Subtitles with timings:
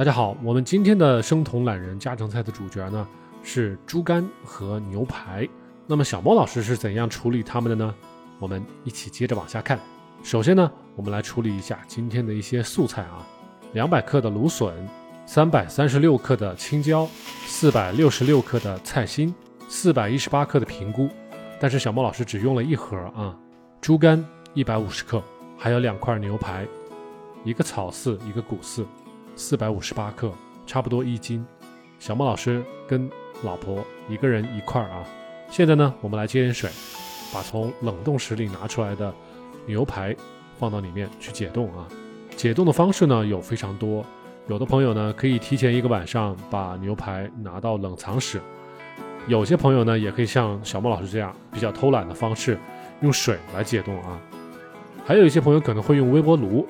[0.00, 3.06] 大家好，我们今天的生酮懒人家常菜的主角呢
[3.42, 5.46] 是猪肝和牛排。
[5.86, 7.94] 那么小莫老师是怎样处理它们的呢？
[8.38, 9.78] 我们一起接着往下看。
[10.22, 13.26] 首先呢，我们来处理一下今天的一些素菜啊，
[13.74, 14.74] 两百克的芦笋，
[15.26, 17.06] 三百三十六克的青椒，
[17.44, 19.34] 四百六十六克的菜心，
[19.68, 21.10] 四百一十八克的平菇。
[21.60, 23.36] 但是小莫老师只用了一盒啊。
[23.82, 24.24] 猪肝
[24.54, 25.22] 一百五十克，
[25.58, 26.66] 还有两块牛排，
[27.44, 28.86] 一个草饲，一个谷饲。
[29.40, 30.30] 四百五十八克，
[30.66, 31.44] 差不多一斤。
[31.98, 33.10] 小莫老师跟
[33.42, 35.02] 老婆一个人一块儿啊。
[35.48, 36.68] 现在呢，我们来接点水，
[37.32, 39.12] 把从冷冻室里拿出来的
[39.64, 40.14] 牛排
[40.58, 41.88] 放到里面去解冻啊。
[42.36, 44.04] 解冻的方式呢有非常多，
[44.46, 48.42] 有的朋友呢可以提前一个晚上把牛排拿到冷藏室，
[49.26, 52.58] 有些朋友呢也可以像小莫老师这样比较偷懒的方式，
[53.00, 54.20] 用水来解冻啊。
[55.02, 56.68] 还有一些朋友可能会用微波炉，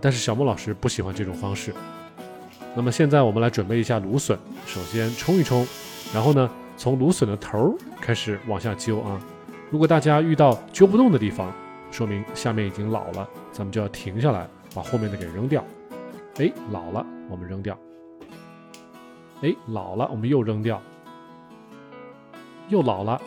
[0.00, 1.74] 但是小莫老师不喜欢这种方式。
[2.76, 5.66] 那么现在我们来准备一下芦笋，首先冲一冲，
[6.12, 9.20] 然后呢，从芦笋的头开始往下揪啊。
[9.70, 11.52] 如果大家遇到揪不动的地方，
[11.90, 15.64] 说明下面已经老了，咱们就要停下来，把后面的给扔掉。
[16.38, 17.78] 哎，老了，我们扔掉。
[19.42, 20.82] 哎，老了，我们又扔掉。
[22.68, 23.20] 又老了，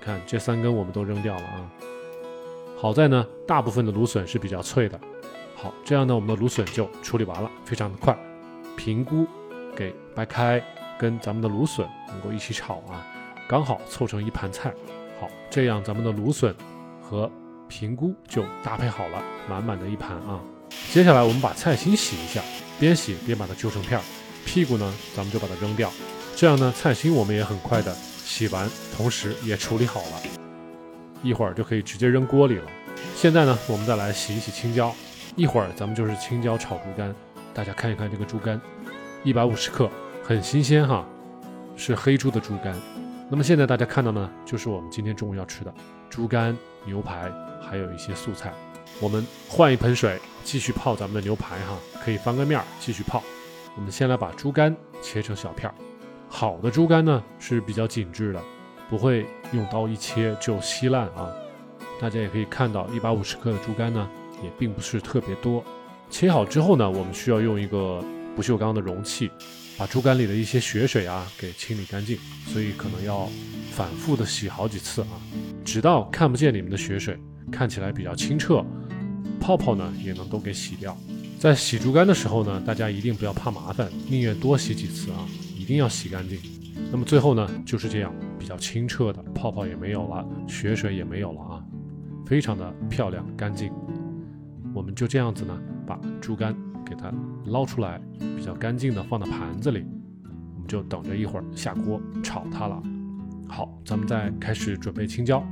[0.00, 1.70] 看这三根我们都扔掉了啊。
[2.76, 5.00] 好在呢，大部分的芦笋是比较脆的。
[5.54, 8.14] 好，这样呢，我们的芦笋就处理完了，非常的快。
[8.76, 9.26] 平菇
[9.74, 10.62] 给掰开，
[10.98, 13.04] 跟咱们的芦笋能够一起炒啊，
[13.48, 14.72] 刚好凑成一盘菜。
[15.20, 16.54] 好，这样咱们的芦笋
[17.02, 17.30] 和
[17.68, 20.40] 平菇就搭配好了，满满的一盘啊。
[20.92, 22.42] 接下来我们把菜心洗一下，
[22.78, 24.02] 边洗边把它揪成片儿，
[24.44, 25.90] 屁股呢咱们就把它扔掉。
[26.36, 30.22] 这样呢，菜心我们也很快的洗完，同时也处理好了，
[31.22, 32.70] 一会儿就可以直接扔锅里了。
[33.14, 34.94] 现在呢，我们再来洗一洗青椒，
[35.34, 37.14] 一会儿咱们就是青椒炒猪肝。
[37.56, 38.60] 大家看一看这个猪肝，
[39.24, 39.88] 一百五十克，
[40.22, 41.06] 很新鲜哈，
[41.74, 42.76] 是黑猪的猪肝。
[43.30, 45.72] 那么现在大家看到呢，就是我们今天中午要吃的
[46.10, 48.52] 猪肝、牛排，还有一些素菜。
[49.00, 53.22] 我们换一盆水，继续泡咱们的牛排哈，可以翻个面儿继续泡。
[53.74, 55.74] 我们先来把猪肝切成小片儿。
[56.28, 58.42] 好的猪肝呢是比较紧致的，
[58.90, 61.32] 不会用刀一切就稀烂啊。
[61.98, 64.06] 大家也可以看到，一百五十克的猪肝呢
[64.42, 65.64] 也并不是特别多。
[66.08, 68.02] 切好之后呢，我们需要用一个
[68.34, 69.30] 不锈钢的容器，
[69.76, 73.28] 把猪肝里的一些血水啊给清理干净，所以可能要
[73.72, 75.08] 反复的洗好几次啊，
[75.64, 77.18] 直到看不见里面的血水，
[77.50, 78.64] 看起来比较清澈，
[79.40, 80.96] 泡泡呢也能都给洗掉。
[81.38, 86.38] 在洗猪肝的时候呢，大家一定不要怕麻烦，宁愿多洗几次啊，一定要洗干净。
[86.90, 91.64] 那么最后呢，就是这样比较清澈的，泡泡也没有了，血水也没有了啊，
[92.24, 93.70] 非常的漂亮干净。
[94.74, 95.58] 我们就这样子呢。
[95.86, 96.54] 把猪肝
[96.84, 97.12] 给它
[97.46, 98.00] 捞出来，
[98.36, 99.84] 比较干净的放到盘子里，
[100.54, 102.82] 我们就等着一会儿下锅炒它了。
[103.48, 105.42] 好，咱们再开始准备青椒。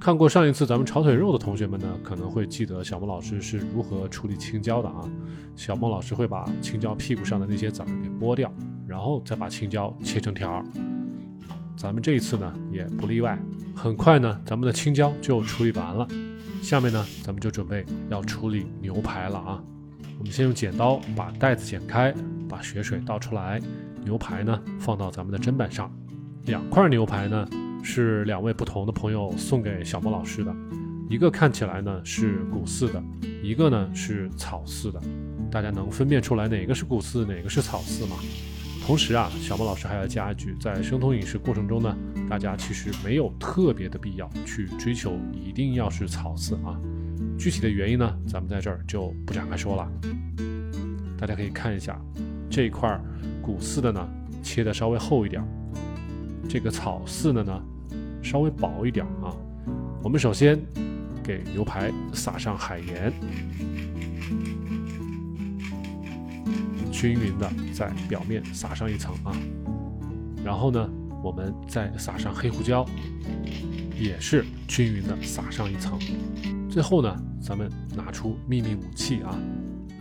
[0.00, 5.08] 看过上一次咱们炒腿肉的同学们呢，可能会记得小孟老师是如何处理青椒的啊。
[5.56, 8.52] 小孟老师会把青椒屁股上的那些籽儿给剥掉，
[8.86, 10.62] 然后再把青椒切成条。
[11.76, 13.38] 咱们这一次呢也不例外，
[13.74, 16.06] 很快呢咱们的青椒就处理完了。
[16.64, 19.62] 下面呢咱们就准备要处理牛排了啊。
[20.18, 22.10] 我们先用剪刀把袋子剪开，
[22.48, 23.60] 把血水倒出来。
[24.02, 25.94] 牛排呢放到咱们的砧板上。
[26.46, 27.46] 两块牛排呢
[27.82, 30.56] 是两位不同的朋友送给小莫老师的，
[31.10, 33.02] 一个看起来呢是骨饲的，
[33.42, 34.98] 一个呢是草饲的。
[35.50, 38.16] 大家能分辨出来哪个是骨饲，哪个是草饲吗？
[38.86, 41.96] 同时啊，小莫老师还要加一句，在生酮饮食过程中呢，
[42.28, 46.78] 大家其实没有特别的必要去追求一定要是草饲啊。
[47.38, 49.90] 具体的原因呢，咱们在这儿就不展开说了。
[51.18, 51.98] 大家可以看一下
[52.50, 53.00] 这一块
[53.40, 54.06] 骨饲的呢，
[54.42, 55.42] 切的稍微厚一点；
[56.46, 57.62] 这个草饲的呢，
[58.22, 59.34] 稍微薄一点啊。
[60.02, 60.60] 我们首先
[61.22, 63.10] 给牛排撒上海盐，
[67.04, 69.36] 均匀的在表面撒上一层啊。
[70.42, 70.88] 然后呢，
[71.22, 72.82] 我们再撒上黑胡椒，
[74.00, 75.98] 也是均匀的撒上一层。
[76.70, 79.38] 最后呢，咱们拿出秘密武器啊，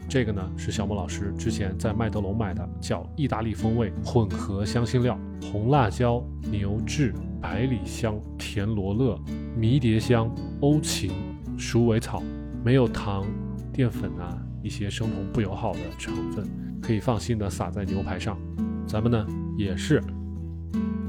[0.07, 5.19] 这个呢是小莫老师之前在麦德龙买的，叫意大利风味混合香辛料，
[5.51, 9.19] 红辣椒、牛至、百里香、田螺勒、
[9.57, 11.12] 迷迭香、欧芹、
[11.57, 12.24] 鼠尾草，
[12.63, 13.25] 没有糖、
[13.74, 16.48] 淀粉啊一些生酮不友好的成分，
[16.81, 18.39] 可以放心的撒在牛排上。
[18.88, 19.27] 咱们呢
[19.57, 20.01] 也是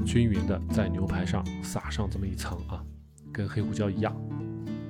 [0.05, 2.83] 均匀的在牛排上撒上这么一层啊，
[3.31, 4.15] 跟黑胡椒一样。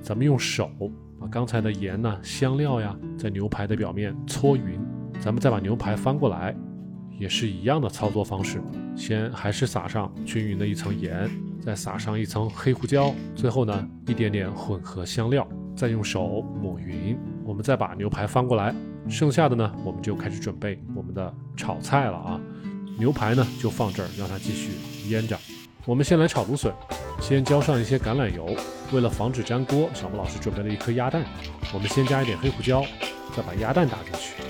[0.02, 0.70] 咱们用手
[1.18, 4.80] 把刚才的盐呢、香料呀，在牛排的表面搓匀，
[5.20, 6.54] 咱们再把牛排翻过来，
[7.18, 8.60] 也是一样的操作方式。
[8.96, 11.30] 先还是撒上均匀的一层盐，
[11.60, 17.16] 再撒上一层黑胡椒，最后呢一点点混合香料，再用手抹匀。
[17.46, 18.74] 我们再把牛排翻过来，
[19.08, 22.40] 剩下的呢我们就开始准备我们的炒菜了啊。
[22.98, 24.72] 牛排呢就放这儿，让它继续
[25.08, 25.38] 腌着。
[25.84, 26.74] 我们先来炒芦笋，
[27.20, 28.56] 先浇上一些橄榄油。
[28.92, 31.22] 为了防止粘锅，小莫老师准备了一颗鸭蛋。
[31.72, 32.82] 我们先加一点黑胡椒，
[33.36, 34.42] 再把鸭蛋打进去，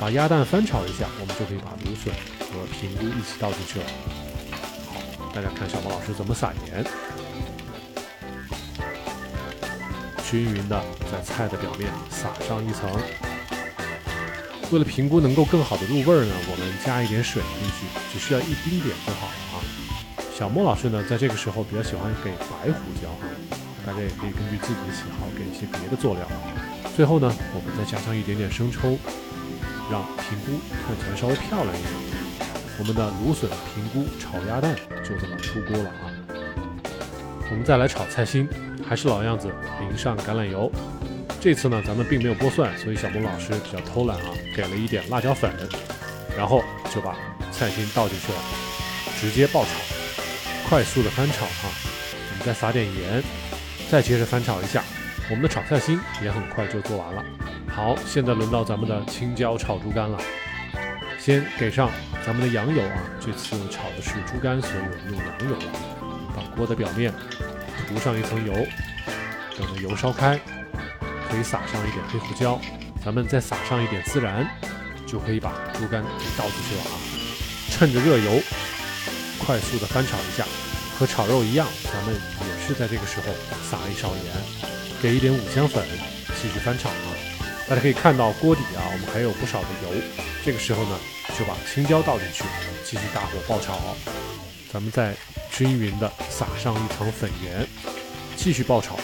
[0.00, 2.10] 把鸭蛋翻炒一下，我们就可以把芦笋
[2.40, 3.86] 和平菇一起倒进去了。
[4.88, 6.82] 好，大家看小莫老师怎么撒盐，
[10.30, 10.80] 均匀的
[11.10, 12.88] 在菜的表面撒上一层。
[14.70, 19.58] 为了平菇能够更好的入味儿呢，我们加一点水进去，只需要一丁点就好了啊。
[20.32, 23.26] 小莫老师呢，在这个时候比较喜欢给白胡椒啊。
[23.84, 26.22] 大家也可以根据自己的喜好给一些别的佐料。
[26.94, 28.96] 最后呢，我们再加上一点点生抽，
[29.90, 31.92] 让平菇看起来稍微漂亮一点。
[32.78, 36.09] 我们的芦笋平菇炒鸭蛋就这么出锅了啊！
[37.50, 38.48] 我们再来炒菜心，
[38.88, 40.70] 还是老样子，淋上橄榄油。
[41.40, 45.52] 这次呢，咱们并没有剥蒜，所以小萌老师比较偷懒啊，给了一点辣椒粉，
[46.36, 46.62] 然后
[46.94, 47.16] 就把
[47.50, 48.38] 菜心倒进去了，
[49.20, 49.70] 直接爆炒，
[50.68, 51.68] 快速的翻炒哈。
[52.30, 53.22] 我们再撒点盐。
[53.90, 54.84] 再接着翻炒一下，
[55.28, 57.24] 我们的炒菜心也很快就做完了。
[57.66, 60.16] 好，现在轮到咱们的青椒炒猪肝了。
[61.18, 61.90] 先给上
[62.24, 66.19] 咱们的羊油啊，这次炒的是猪肝，所以我们用羊油了。
[66.40, 67.12] 把锅的表面
[67.86, 68.54] 涂上一层油，
[69.58, 70.40] 等着油烧开，
[71.28, 72.58] 可以撒上一点黑胡椒，
[73.04, 74.48] 咱们再撒上一点孜然，
[75.06, 76.96] 就可以把猪肝给倒进去了啊。
[77.70, 78.40] 趁着热油，
[79.38, 80.46] 快速的翻炒一下。
[80.98, 83.32] 和炒肉一样，咱们也是在这个时候
[83.70, 84.24] 撒一勺盐，
[85.00, 85.82] 给一点五香粉，
[86.42, 87.08] 继续翻炒啊。
[87.66, 90.02] 大家可以看到锅底啊，我们还有不少的油。
[90.44, 90.98] 这个时候呢，
[91.38, 92.44] 就把青椒倒进去，
[92.84, 93.78] 继续大火爆炒。
[94.72, 95.14] 咱们再
[95.50, 97.66] 均匀的撒上一层粉盐，
[98.36, 98.96] 继续爆炒。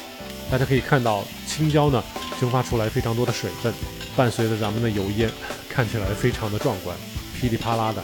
[0.50, 2.02] 大家可以看到青椒呢
[2.40, 3.74] 蒸发出来非常多的水分，
[4.16, 5.28] 伴随着咱们的油烟，
[5.68, 6.96] 看起来非常的壮观，
[7.38, 8.02] 噼里啪啦的。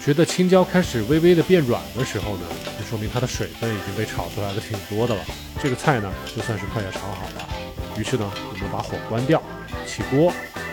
[0.00, 2.46] 觉得青椒开始微微的变软的时候呢，
[2.78, 5.22] 就说明它的水分已经被炒出来的挺多的了。
[5.62, 7.48] 这个菜呢，就算是快要炒好了。
[7.96, 9.40] 于是呢，我们把火关掉，
[9.86, 10.32] 起锅，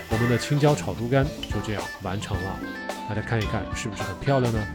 [0.10, 2.60] 我们的青椒炒猪肝就这样完成了。
[3.08, 4.68] 大家看一看，是不是很漂亮呢？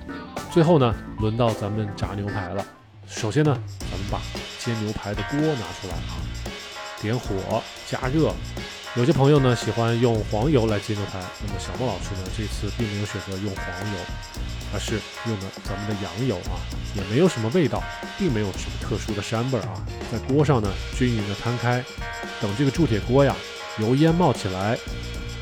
[0.55, 2.65] 最后呢，轮到咱们炸牛排了。
[3.09, 3.59] 首先呢，
[3.91, 4.21] 咱们把
[4.61, 6.15] 煎牛排的锅拿出来啊，
[7.03, 8.33] 点火加热。
[8.95, 13.99] 有些朋友呢喜欢用黄油来煎牛排，那么小莫老师呢这次并没有选择用黄油，
[14.73, 16.55] 而是用的咱们的羊油啊，
[16.95, 17.83] 也没有什么味道，
[18.17, 19.85] 并没有什么特殊的膻味啊。
[20.13, 21.85] 在锅上呢均匀的摊开，
[22.41, 23.35] 等这个铸铁锅呀
[23.81, 24.79] 油烟冒起来，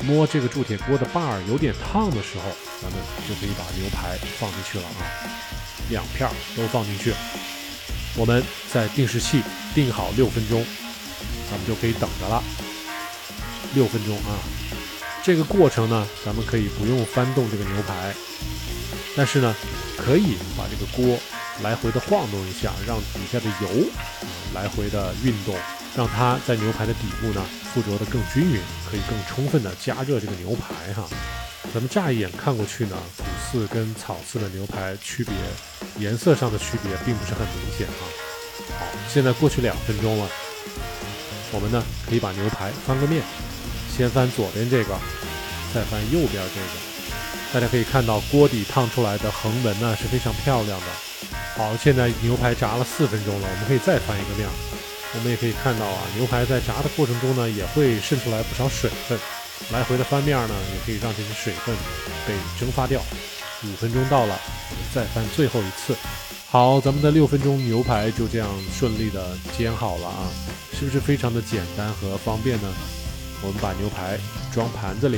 [0.05, 2.43] 摸这个铸铁锅的把儿有点烫的时候，
[2.81, 5.01] 咱们就可以把牛排放进去了啊，
[5.89, 7.13] 两片都放进去，
[8.15, 9.41] 我们在定时器
[9.73, 10.65] 定好六分钟，
[11.49, 12.43] 咱们就可以等着了。
[13.73, 14.37] 六分钟啊，
[15.23, 18.13] 这个过程呢，咱们可以不用翻动这个牛排，
[19.15, 19.55] 但是呢，
[19.97, 21.17] 可以把这个锅
[21.63, 23.85] 来回的晃动一下，让底下的油
[24.53, 25.55] 来回的运动，
[25.95, 28.59] 让它在牛排的底部呢附着的更均匀，
[28.89, 31.07] 可以更充分的加热这个牛排哈。
[31.73, 35.33] 咱们乍一眼看过去呢，土刺跟草刺的牛排区别，
[35.97, 38.03] 颜色上的区别并不是很明显啊。
[38.79, 40.27] 好，现在过去两分钟了，
[41.51, 43.23] 我们呢可以把牛排翻个面。
[43.95, 44.97] 先翻左边这个，
[45.73, 50.87] 再翻右边这个，大家可以看到锅底烫出来的横纹呢是非常漂亮的。
[51.55, 54.49] 好，现在牛排炸了四分钟了，我们可以再翻一个面。
[55.15, 59.17] 我们也可以看到啊，牛排在炸的过程中呢也会渗出来不少水分，
[59.71, 61.75] 来回的翻面呢也可以让这些水分
[62.27, 63.01] 被蒸发掉。
[63.63, 64.37] 五分钟到了，
[64.93, 65.95] 再翻最后一次。
[66.49, 70.27] 好，咱们的六分钟牛排就这样顺利的煎好了啊，
[70.77, 72.73] 是不是非常的简单和方便呢？
[73.41, 74.19] 我们把牛排
[74.53, 75.17] 装盘子里，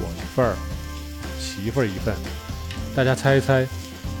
[0.00, 0.56] 我一份儿，
[1.38, 2.14] 媳妇儿一份。
[2.94, 3.66] 大家猜一猜，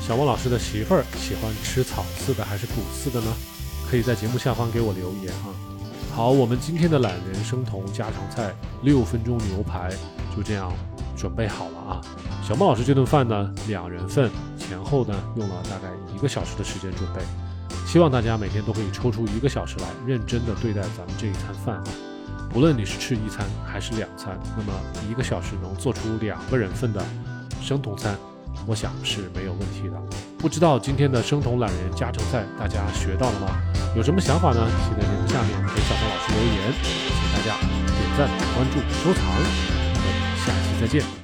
[0.06, 3.34] 小莫老师的媳妇儿喜欢吃草饲的还是谷饲的呢？
[3.92, 5.50] 可以在节目下方给我留言哈。
[6.16, 8.50] 好，我们今天的懒人生酮家常菜
[8.84, 9.90] 六分钟牛排
[10.34, 10.72] 就这样
[11.14, 12.00] 准备好了啊。
[12.42, 17.20] 小莫老师这顿饭呢，两人份，前后呢用了大概一个小时的时间准备。
[17.86, 21.84] 希望大家每天都可以抽出一个小时来，认真的对待咱们这一餐饭啊。
[22.48, 24.72] 不论你是吃一餐还是两餐，那么
[25.10, 27.04] 一个小时能做出两个人份的
[27.60, 28.16] 生酮餐，
[28.66, 30.02] 我想是没有问题的。
[30.38, 33.48] 不知道今天的生酮懒人家常菜大家学到了吗？
[33.94, 34.66] 有什么想法呢？
[34.84, 36.72] 请在节目下面给小鹏老师留言。
[36.82, 39.22] 请大家点赞、关注、收藏。
[39.26, 40.10] 我们
[40.44, 41.21] 下期再见。